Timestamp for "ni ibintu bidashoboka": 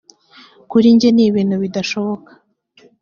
1.15-2.31